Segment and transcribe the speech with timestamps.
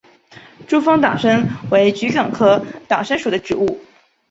[0.67, 3.79] 珠峰党参为桔梗科党参属的植物。